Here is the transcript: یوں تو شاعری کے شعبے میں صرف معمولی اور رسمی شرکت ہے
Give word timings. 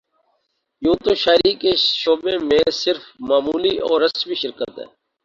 یوں 0.81 0.95
تو 1.03 1.11
شاعری 1.23 1.53
کے 1.61 1.71
شعبے 1.99 2.35
میں 2.47 2.63
صرف 2.73 3.03
معمولی 3.29 3.75
اور 3.79 4.01
رسمی 4.01 4.35
شرکت 4.35 4.71
ہے 4.79 4.85